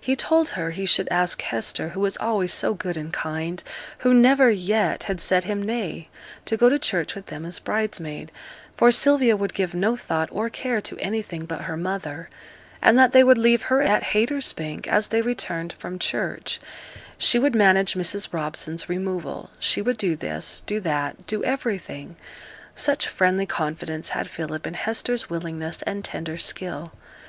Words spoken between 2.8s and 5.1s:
and kind who never yet